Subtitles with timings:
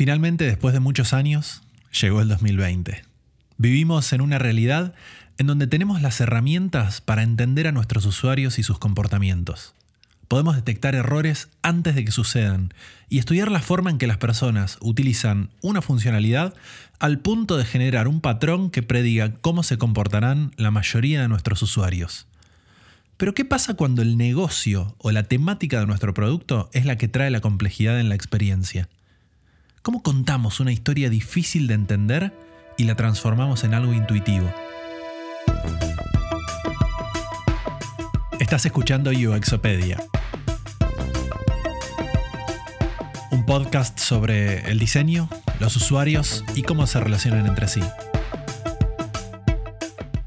[0.00, 1.60] Finalmente, después de muchos años,
[2.00, 3.04] llegó el 2020.
[3.58, 4.94] Vivimos en una realidad
[5.36, 9.74] en donde tenemos las herramientas para entender a nuestros usuarios y sus comportamientos.
[10.26, 12.72] Podemos detectar errores antes de que sucedan
[13.10, 16.54] y estudiar la forma en que las personas utilizan una funcionalidad
[16.98, 21.60] al punto de generar un patrón que prediga cómo se comportarán la mayoría de nuestros
[21.60, 22.26] usuarios.
[23.18, 27.08] Pero ¿qué pasa cuando el negocio o la temática de nuestro producto es la que
[27.08, 28.88] trae la complejidad en la experiencia?
[29.82, 32.34] ¿Cómo contamos una historia difícil de entender
[32.76, 34.52] y la transformamos en algo intuitivo?
[38.38, 39.96] Estás escuchando UXopedia,
[43.30, 47.80] un podcast sobre el diseño, los usuarios y cómo se relacionan entre sí.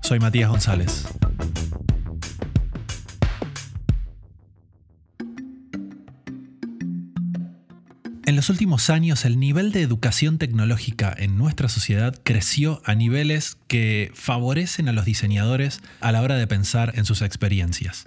[0.02, 1.06] Soy Matías González.
[8.44, 14.12] Los últimos años el nivel de educación tecnológica en nuestra sociedad creció a niveles que
[14.16, 18.04] favorecen a los diseñadores a la hora de pensar en sus experiencias.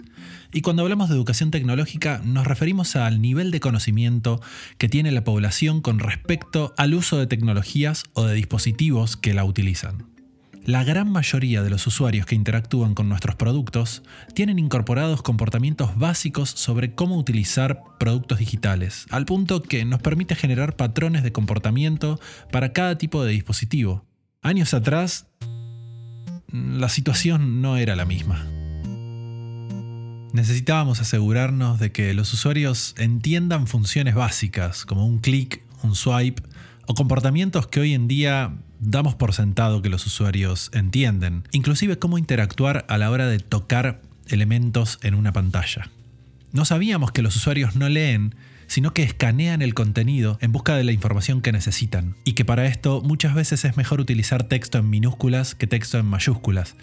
[0.53, 4.39] Y cuando hablamos de educación tecnológica nos referimos al nivel de conocimiento
[4.77, 9.43] que tiene la población con respecto al uso de tecnologías o de dispositivos que la
[9.43, 10.16] utilizan.
[10.67, 16.49] La gran mayoría de los usuarios que interactúan con nuestros productos tienen incorporados comportamientos básicos
[16.49, 22.19] sobre cómo utilizar productos digitales, al punto que nos permite generar patrones de comportamiento
[22.51, 24.03] para cada tipo de dispositivo.
[24.41, 25.27] Años atrás,
[26.51, 28.45] la situación no era la misma.
[30.33, 36.43] Necesitábamos asegurarnos de que los usuarios entiendan funciones básicas como un clic, un swipe
[36.87, 42.17] o comportamientos que hoy en día damos por sentado que los usuarios entienden, inclusive cómo
[42.17, 45.89] interactuar a la hora de tocar elementos en una pantalla.
[46.51, 48.35] No sabíamos que los usuarios no leen,
[48.67, 52.65] sino que escanean el contenido en busca de la información que necesitan, y que para
[52.65, 56.75] esto muchas veces es mejor utilizar texto en minúsculas que texto en mayúsculas,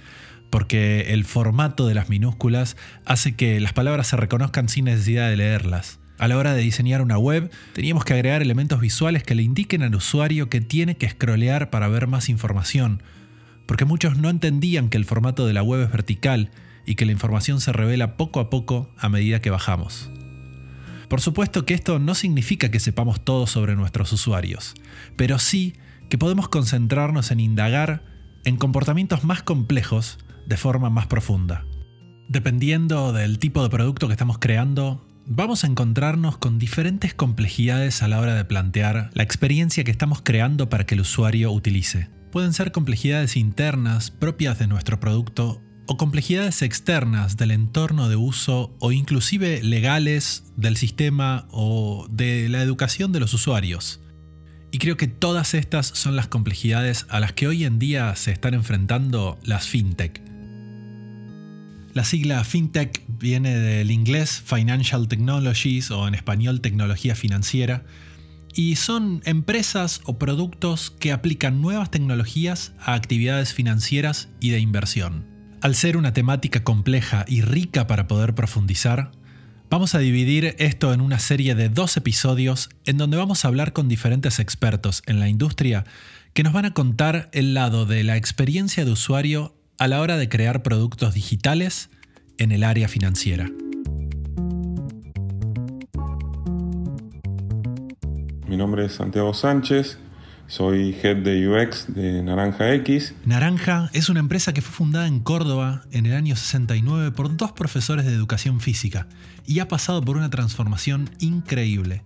[0.50, 5.36] porque el formato de las minúsculas hace que las palabras se reconozcan sin necesidad de
[5.36, 5.98] leerlas.
[6.19, 9.83] A la hora de diseñar una web, teníamos que agregar elementos visuales que le indiquen
[9.83, 13.02] al usuario que tiene que scrollear para ver más información,
[13.67, 16.51] porque muchos no entendían que el formato de la web es vertical
[16.86, 20.11] y que la información se revela poco a poco a medida que bajamos.
[21.08, 24.75] Por supuesto que esto no significa que sepamos todo sobre nuestros usuarios,
[25.17, 25.75] pero sí
[26.08, 28.05] que podemos concentrarnos en indagar
[28.45, 31.64] en comportamientos más complejos de forma más profunda.
[32.29, 38.08] Dependiendo del tipo de producto que estamos creando, vamos a encontrarnos con diferentes complejidades a
[38.08, 42.08] la hora de plantear la experiencia que estamos creando para que el usuario utilice.
[42.30, 48.74] Pueden ser complejidades internas propias de nuestro producto o complejidades externas del entorno de uso
[48.80, 54.01] o inclusive legales del sistema o de la educación de los usuarios.
[54.73, 58.33] Y creo que todas estas son las complejidades a las que hoy en día se
[58.33, 60.23] están enfrentando las fintech.
[61.94, 67.84] La sigla FinTech viene del inglés Financial Technologies o en español tecnología financiera
[68.52, 75.24] y son empresas o productos que aplican nuevas tecnologías a actividades financieras y de inversión.
[75.60, 79.12] Al ser una temática compleja y rica para poder profundizar,
[79.70, 83.72] vamos a dividir esto en una serie de dos episodios en donde vamos a hablar
[83.72, 85.84] con diferentes expertos en la industria
[86.33, 90.17] que nos van a contar el lado de la experiencia de usuario a la hora
[90.17, 91.90] de crear productos digitales
[92.39, 93.51] en el área financiera.
[98.46, 99.98] Mi nombre es Santiago Sánchez,
[100.46, 103.14] soy head de UX de Naranja X.
[103.24, 107.52] Naranja es una empresa que fue fundada en Córdoba en el año 69 por dos
[107.52, 109.08] profesores de educación física
[109.46, 112.02] y ha pasado por una transformación increíble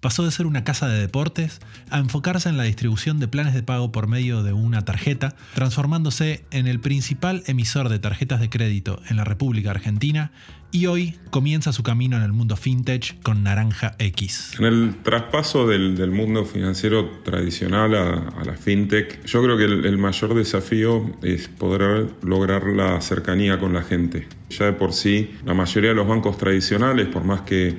[0.00, 3.62] pasó de ser una casa de deportes a enfocarse en la distribución de planes de
[3.62, 9.00] pago por medio de una tarjeta, transformándose en el principal emisor de tarjetas de crédito
[9.08, 10.32] en la República Argentina
[10.72, 14.52] y hoy comienza su camino en el mundo fintech con Naranja X.
[14.58, 20.34] En el traspaso del, mundo financiero tradicional a, la fintech, yo creo que el, mayor
[20.34, 24.28] desafío es poder lograr la cercanía con la gente.
[24.50, 27.76] Ya de por sí, la mayoría de los bancos tradicionales, por más que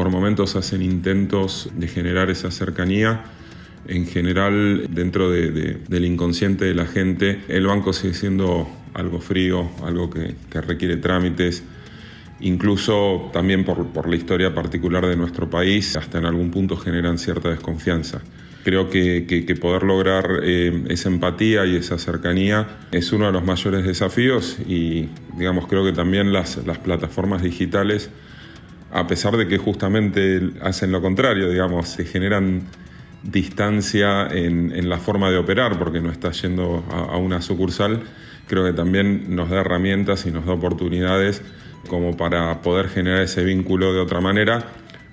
[0.00, 3.22] por momentos hacen intentos de generar esa cercanía.
[3.86, 10.08] En general, dentro del inconsciente de la gente, el banco sigue siendo algo frío, algo
[10.08, 11.64] que, requiere trámites,
[12.40, 17.50] incluso también por, la historia particular de nuestro país, hasta en algún punto generan cierta
[17.50, 18.22] desconfianza.
[18.64, 23.84] Creo que, poder lograr eh, esa empatía y esa cercanía es uno de los mayores
[23.84, 28.08] desafíos y digamos creo que también las, las plataformas digitales
[28.92, 32.62] a pesar de que justamente hacen lo contrario, digamos, se generan
[33.22, 38.02] distancia en, la forma de operar, porque no está yendo a, una sucursal,
[38.46, 41.42] creo que también nos da herramientas y nos da oportunidades
[41.88, 44.64] como para poder generar ese vínculo de otra manera,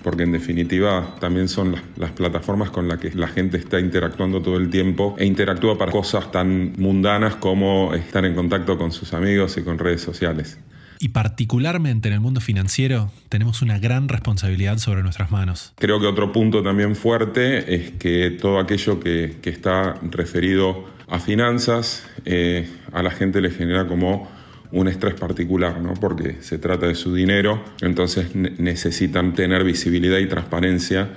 [0.04, 4.58] porque en definitiva también son las, plataformas con las que la gente está interactuando todo
[4.58, 9.58] el tiempo e interactúa para cosas tan mundanas como estar en contacto con sus amigos
[9.58, 10.58] y con redes sociales.
[11.00, 15.74] Y particularmente en el mundo financiero tenemos una gran responsabilidad sobre nuestras manos.
[15.78, 22.06] Creo que otro punto también fuerte es que todo aquello que, está referido a finanzas,
[22.26, 24.30] eh, a la gente le genera como
[24.72, 25.94] un estrés particular, ¿no?
[25.94, 31.10] porque se trata de su dinero, entonces necesitan tener visibilidad y transparencia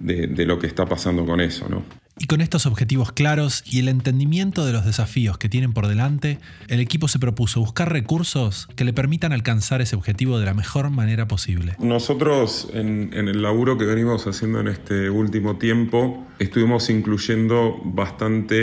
[0.00, 1.68] de, de, lo que está pasando con eso.
[1.68, 1.84] ¿no?
[2.18, 6.38] Y con estos objetivos claros y el entendimiento de los desafíos que tienen por delante,
[6.68, 10.88] el equipo se propuso buscar recursos que le permitan alcanzar ese objetivo de la mejor
[10.88, 11.76] manera posible.
[11.78, 18.56] Nosotros en, el laburo que venimos haciendo en este último tiempo, estuvimos incluyendo bastante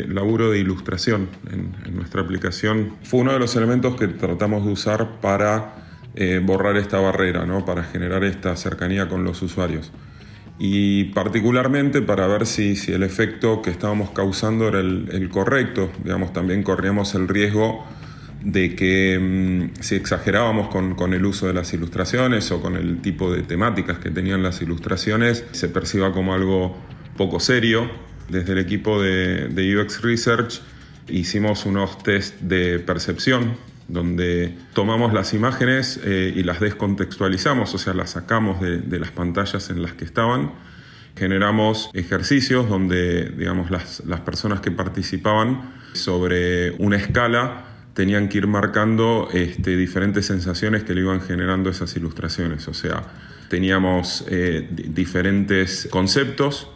[0.00, 2.96] eh, laburo de ilustración en, nuestra aplicación.
[3.02, 7.66] Fue uno de los elementos que tratamos de usar para eh, borrar esta barrera, ¿no?
[7.66, 9.92] para generar esta cercanía con los usuarios
[10.62, 15.90] y particularmente para ver si, si, el efecto que estábamos causando era el, correcto.
[16.04, 17.86] Digamos, también corríamos el riesgo
[18.44, 23.00] de que mm, si exagerábamos con, con, el uso de las ilustraciones o con el
[23.00, 26.76] tipo de temáticas que tenían las ilustraciones, se perciba como algo
[27.16, 27.90] poco serio.
[28.28, 30.60] Desde el equipo de, de UX Research
[31.08, 33.56] hicimos unos test de percepción
[33.90, 39.68] donde tomamos las imágenes eh, y las descontextualizamos, o sea, las sacamos de, las pantallas
[39.70, 40.52] en las que estaban.
[41.16, 47.64] Generamos ejercicios donde, digamos, las, personas que participaban sobre una escala
[47.94, 52.68] tenían que ir marcando este, diferentes sensaciones que le iban generando esas ilustraciones.
[52.68, 53.02] O sea,
[53.48, 56.68] teníamos eh, diferentes conceptos,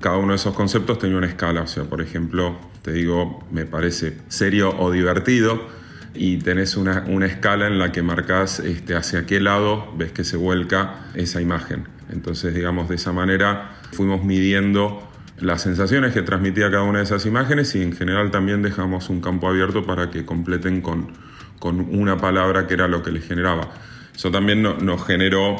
[0.00, 1.62] cada uno de esos conceptos tenía una escala.
[1.62, 5.78] O sea, por ejemplo, te digo, me parece serio o divertido
[6.14, 10.36] y tenés una, escala en la que marcas este, hacia qué lado ves que se
[10.36, 11.86] vuelca esa imagen.
[12.10, 15.06] Entonces, digamos, de esa manera fuimos midiendo
[15.38, 19.20] las sensaciones que transmitía cada una de esas imágenes y en general también dejamos un
[19.20, 21.12] campo abierto para que completen con,
[21.58, 23.70] con una palabra que era lo que les generaba.
[24.14, 25.56] Eso también nos generó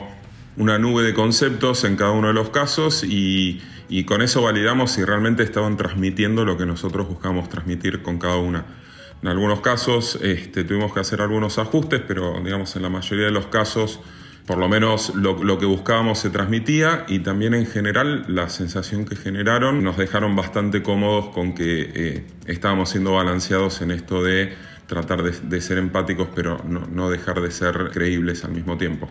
[0.57, 3.61] una nube de conceptos en cada uno de los casos y
[4.07, 8.65] con eso validamos si realmente estaban transmitiendo lo que nosotros buscamos transmitir con cada una.
[9.23, 13.33] En algunos casos este, tuvimos que hacer algunos ajustes, pero digamos en la mayoría de
[13.33, 14.01] los casos
[14.47, 19.15] por lo menos lo, que buscábamos se transmitía y también en general la sensación que
[19.15, 24.55] generaron nos dejaron bastante cómodos con que eh, estábamos siendo balanceados en esto de
[24.87, 29.11] tratar de, ser empáticos pero no dejar de ser creíbles al mismo tiempo.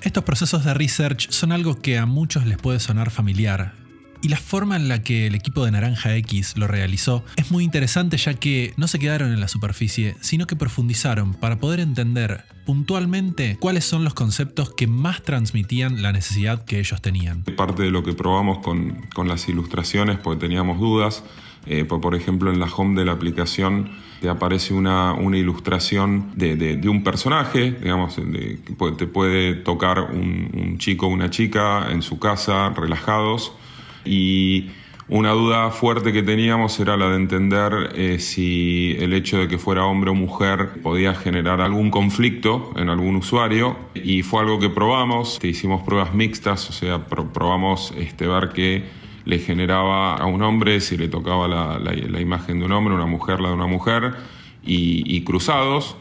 [0.00, 3.74] Estos procesos de research son algo que a muchos les puede sonar familiar,
[4.20, 7.64] y la forma en la que el equipo de Naranja X lo realizó es muy
[7.64, 12.44] interesante ya que no se quedaron en la superficie, sino que profundizaron para poder entender
[12.66, 17.42] puntualmente cuáles son los conceptos que más transmitían la necesidad que ellos tenían.
[17.56, 21.24] Parte de lo que probamos con, las ilustraciones, porque teníamos dudas,
[21.66, 23.90] eh, por ejemplo en la home de la aplicación
[24.20, 31.08] te aparece una, ilustración de, un personaje, digamos, te puede tocar un, un chico o
[31.08, 33.52] una chica en su casa, relajados,
[34.08, 34.70] y
[35.10, 39.56] una duda fuerte que teníamos era la de entender eh, si el hecho de que
[39.56, 44.68] fuera hombre o mujer podía generar algún conflicto en algún usuario y fue algo que
[44.68, 48.84] probamos, hicimos pruebas mixtas, o sea, probamos este, ver qué
[49.24, 53.40] le generaba a un hombre si le tocaba la, imagen de un hombre, una mujer
[53.40, 54.12] la de una mujer
[54.62, 55.96] y, cruzados.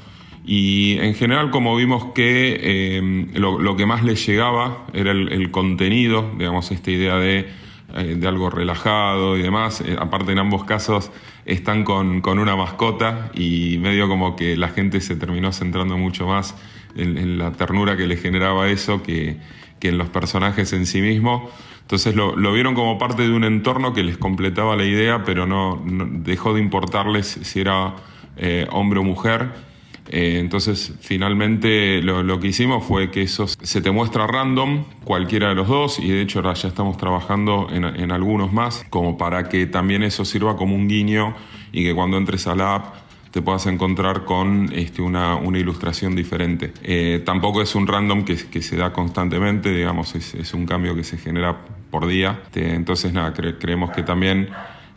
[0.45, 6.29] Y en general, como vimos que eh, lo, que más le llegaba era el contenido,
[6.37, 9.81] digamos, esta idea de eh, de algo relajado y demás.
[9.81, 11.09] Eh, aparte en ambos casos
[11.45, 16.53] están con, una mascota y medio como que la gente se terminó centrando mucho más
[16.95, 19.37] en, la ternura que le generaba eso que,
[19.81, 21.49] en los personajes en sí mismos.
[21.81, 25.81] Entonces lo, vieron como parte de un entorno que les completaba la idea, pero no,
[25.85, 27.95] dejó de importarles si era
[28.35, 29.66] eh, hombre o mujer
[30.09, 35.55] eh, entonces, finalmente lo, que hicimos fue que eso se te muestra random, cualquiera de
[35.55, 39.65] los dos, y de hecho ahora ya estamos trabajando en, algunos más, como para que
[39.65, 41.35] también eso sirva como un guiño
[41.71, 42.95] y que cuando entres a la app
[43.31, 46.73] te puedas encontrar con este, una, ilustración diferente.
[46.83, 51.17] Eh, tampoco es un random que, se da constantemente, digamos, es, un cambio que se
[51.17, 51.57] genera
[51.91, 52.41] por día.
[52.55, 54.49] entonces, nada, creemos que también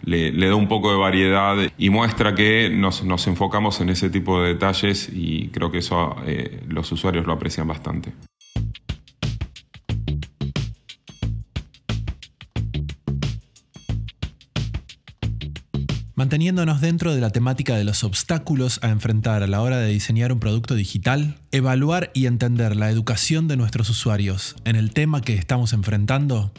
[0.02, 4.42] le, da un poco de variedad y muestra que nos, nos, enfocamos en ese tipo
[4.42, 8.12] de detalles y creo que eso eh, los usuarios lo aprecian bastante.
[16.20, 20.34] Manteniéndonos dentro de la temática de los obstáculos a enfrentar a la hora de diseñar
[20.34, 25.32] un producto digital, evaluar y entender la educación de nuestros usuarios en el tema que
[25.32, 26.52] estamos enfrentando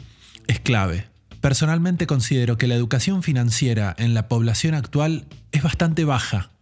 [0.48, 1.11] es clave.
[1.42, 6.52] Personalmente considero que la educación financiera en la población actual es bastante baja.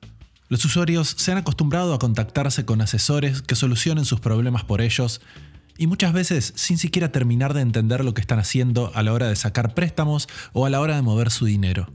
[0.48, 5.20] Los usuarios se han acostumbrado a contactarse con asesores que solucionen sus problemas por ellos
[5.76, 9.28] y muchas veces sin siquiera terminar de entender lo que están haciendo a la hora
[9.28, 11.92] de sacar préstamos o a la hora de mover su dinero.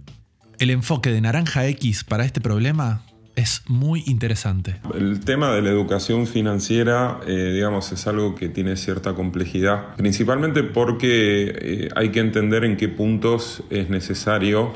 [0.60, 3.02] El enfoque de Naranja X para este problema
[3.36, 4.78] es muy interesante.
[4.94, 10.64] El tema de la educación financiera, eh, digamos, es algo que tiene cierta complejidad, principalmente
[10.64, 14.74] porque eh, hay que entender en qué puntos es necesario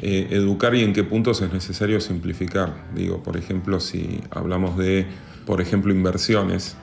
[0.00, 2.86] eh, educar y en qué puntos es necesario simplificar.
[2.94, 5.06] Digo, por ejemplo, si hablamos de,
[5.46, 6.76] por ejemplo, inversiones,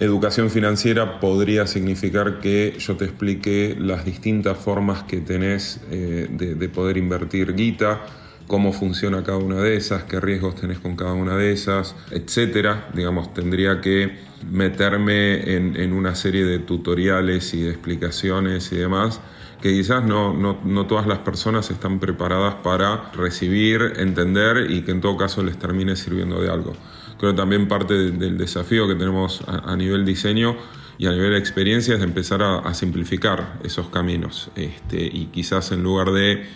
[0.00, 6.68] Educación financiera podría significar que yo te explique las distintas formas que tenés eh, de,
[6.68, 8.02] poder invertir guita,
[8.48, 12.88] cómo funciona cada una de esas, qué riesgos tenés con cada una de esas, etcétera.
[12.94, 14.18] Digamos, tendría que
[14.50, 19.20] meterme en, una serie de tutoriales y de explicaciones y demás
[19.62, 25.00] que quizás no, no, todas las personas están preparadas para recibir, entender y que en
[25.00, 26.74] todo caso les termine sirviendo de algo
[27.18, 30.56] creo también parte del desafío que tenemos a, nivel diseño
[30.96, 34.50] y a nivel experiencia es empezar a, simplificar esos caminos.
[34.56, 36.46] Este, y quizás en lugar de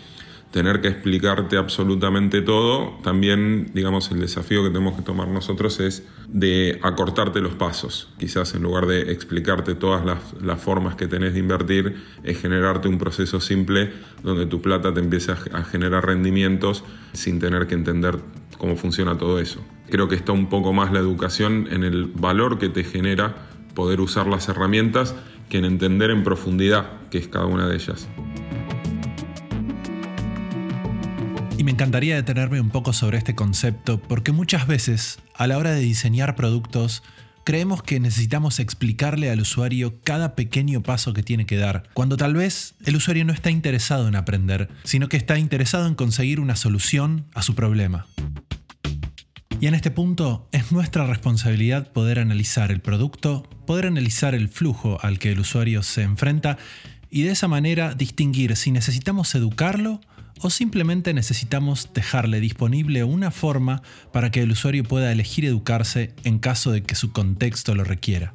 [0.52, 6.06] tener que explicarte absolutamente todo, también, digamos, el desafío que tenemos que tomar nosotros es
[6.28, 8.10] de acortarte los pasos.
[8.18, 12.98] Quizás en lugar de explicarte todas las, formas que tenés de invertir, es generarte un
[12.98, 13.90] proceso simple
[14.22, 18.18] donde tu plata te empiece a generar rendimientos sin tener que entender
[18.58, 19.60] cómo funciona todo eso.
[19.90, 24.00] Creo que está un poco más la educación en el valor que te genera poder
[24.00, 25.14] usar las herramientas
[25.48, 28.08] que en entender en profundidad qué es cada una de ellas.
[31.62, 35.70] Y me encantaría detenerme un poco sobre este concepto porque muchas veces a la hora
[35.70, 37.04] de diseñar productos
[37.44, 42.34] creemos que necesitamos explicarle al usuario cada pequeño paso que tiene que dar, cuando tal
[42.34, 46.56] vez el usuario no está interesado en aprender, sino que está interesado en conseguir una
[46.56, 48.08] solución a su problema.
[49.60, 54.98] Y en este punto es nuestra responsabilidad poder analizar el producto, poder analizar el flujo
[55.00, 56.58] al que el usuario se enfrenta
[57.08, 60.00] y de esa manera distinguir si necesitamos educarlo
[60.42, 63.82] o simplemente necesitamos dejarle disponible una forma
[64.12, 68.34] para que el usuario pueda elegir educarse en caso de que su contexto lo requiera.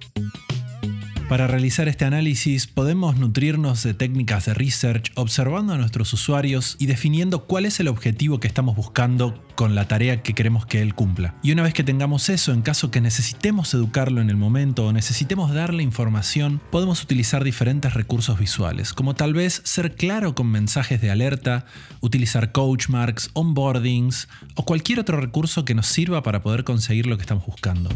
[1.30, 6.86] Para realizar este análisis podemos nutrirnos de técnicas de research observando a nuestros usuarios y
[6.86, 10.96] definiendo cuál es el objetivo que estamos buscando con la tarea que queremos que él
[10.96, 11.36] cumpla.
[11.44, 14.94] Y una vez que tengamos eso, en caso que necesitemos educarlo en el momento o
[14.94, 21.02] necesitemos darle información, podemos utilizar diferentes recursos visuales, como tal vez ser claro con mensajes
[21.02, 21.66] de alerta,
[22.00, 27.18] utilizar coach marks, onboardings o cualquier otro recurso que nos sirva para poder conseguir lo
[27.18, 27.90] que estamos buscando.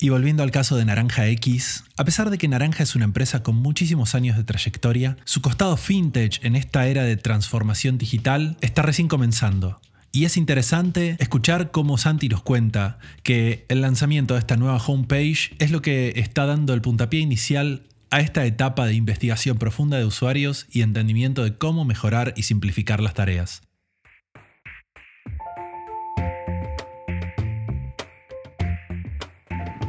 [0.00, 3.42] Y volviendo al caso de Naranja X, a pesar de que Naranja es una empresa
[3.42, 8.82] con muchísimos años de trayectoria, su costado fintech en esta era de transformación digital está
[8.82, 9.80] recién comenzando.
[10.12, 15.56] Y es interesante escuchar cómo Santi nos cuenta que el lanzamiento de esta nueva homepage
[15.58, 20.04] es lo que está dando el puntapié inicial a esta etapa de investigación profunda de
[20.04, 23.62] usuarios y entendimiento de cómo mejorar y simplificar las tareas.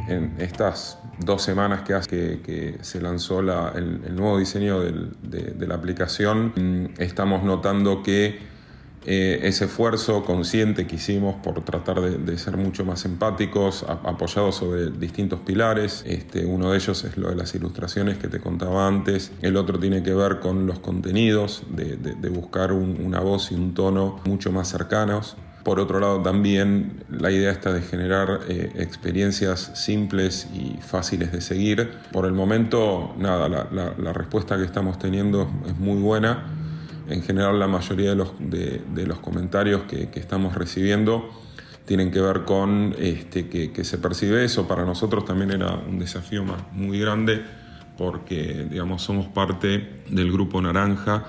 [0.10, 6.54] En estas dos semanas que, hace que, se lanzó el, nuevo diseño de, la aplicación,
[6.56, 8.40] mm, estamos notando que
[9.06, 14.92] eh, ese esfuerzo consciente que hicimos por tratar de, ser mucho más empáticos, apoyados sobre
[14.92, 19.32] distintos pilares, este, uno de ellos es lo de las ilustraciones que te contaba antes,
[19.42, 24.20] el otro tiene que ver con los contenidos, de, buscar una voz y un tono
[24.26, 30.48] mucho más cercanos por otro lado, también la idea está de generar eh, experiencias simples
[30.54, 31.92] y fáciles de seguir.
[32.12, 36.46] Por el momento, nada, la, respuesta que estamos teniendo es muy buena.
[37.10, 41.30] En general, la mayoría de los, comentarios que, estamos recibiendo
[41.86, 44.68] tienen que ver con este, que, que, se percibe eso.
[44.68, 47.44] Para nosotros también era un desafío más, muy grande
[48.00, 51.26] porque digamos, somos parte del grupo Naranja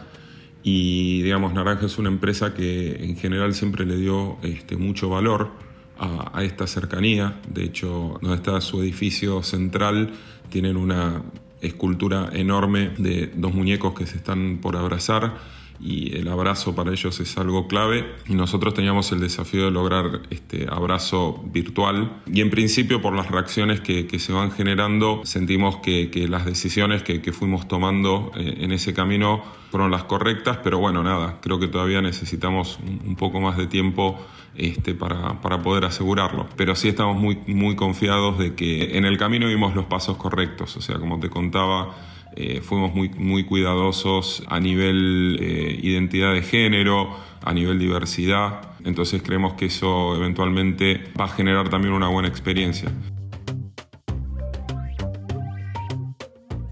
[0.62, 5.50] y digamos, Naranja es una empresa que en general siempre le dio este, mucho valor
[5.98, 7.40] a, esta cercanía.
[7.48, 10.12] De hecho, donde está su edificio central,
[10.48, 11.22] tienen una
[11.60, 15.36] escultura enorme de dos muñecos que se están por abrazar
[15.82, 18.04] y el abrazo para ellos es algo clave.
[18.28, 22.20] Y nosotros teníamos el desafío de lograr este abrazo virtual.
[22.26, 27.32] Y en principio, por las reacciones que, se van generando, sentimos que, las decisiones que,
[27.32, 30.58] fuimos tomando eh, en ese camino fueron las correctas.
[30.62, 34.20] Pero bueno, nada, creo que todavía necesitamos un, poco más de tiempo
[34.56, 36.46] este, para, para, poder asegurarlo.
[36.56, 40.76] Pero sí estamos muy, muy confiados de que en el camino vimos los pasos correctos.
[40.76, 41.94] O sea, como te contaba,
[42.36, 49.22] eh, fuimos muy, muy cuidadosos a nivel eh, identidad de género, a nivel diversidad, entonces
[49.22, 52.90] creemos que eso eventualmente va a generar también una buena experiencia.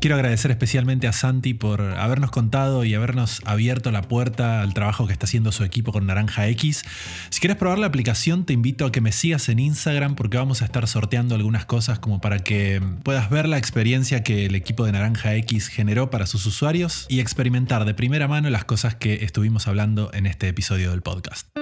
[0.08, 5.06] Quiero agradecer especialmente a Santi por habernos contado y habernos abierto la puerta al trabajo
[5.06, 6.82] que está haciendo su equipo con Naranja X.
[7.28, 10.62] Si quieres probar la aplicación, te invito a que me sigas en Instagram porque vamos
[10.62, 14.86] a estar sorteando algunas cosas como para que puedas ver la experiencia que el equipo
[14.86, 19.24] de Naranja X generó para sus usuarios y experimentar de primera mano las cosas que
[19.26, 21.57] estuvimos hablando en este episodio del podcast.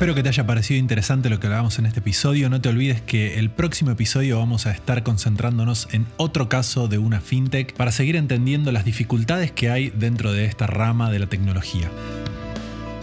[0.00, 2.48] Espero que te haya parecido interesante lo que hablábamos en este episodio.
[2.48, 6.96] No te olvides que el próximo episodio vamos a estar concentrándonos en otro caso de
[6.96, 11.26] una fintech para seguir entendiendo las dificultades que hay dentro de esta rama de la
[11.26, 11.90] tecnología.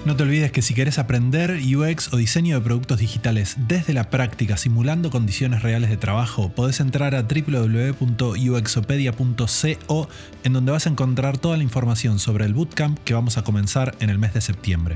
[0.05, 4.09] No te olvides que si quieres aprender UX o diseño de productos digitales desde la
[4.09, 10.09] práctica simulando condiciones reales de trabajo, podés entrar a www.uxopedia.co
[10.43, 13.93] en donde vas a encontrar toda la información sobre el bootcamp que vamos a comenzar
[13.99, 14.95] en el mes de septiembre.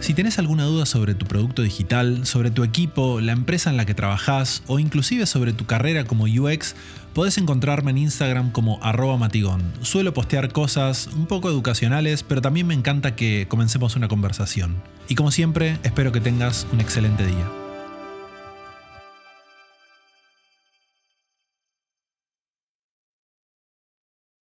[0.00, 3.84] Si tienes alguna duda sobre tu producto digital, sobre tu equipo, la empresa en la
[3.84, 6.74] que trabajas o inclusive sobre tu carrera como UX,
[7.12, 9.62] podés encontrarme en Instagram como arroba matigón.
[9.82, 14.82] Suelo postear cosas un poco educacionales, pero también me encanta que comencemos una conversación.
[15.06, 17.69] Y como siempre, espero que tengas un excelente día.